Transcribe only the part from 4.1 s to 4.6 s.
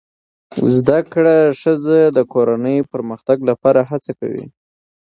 کوي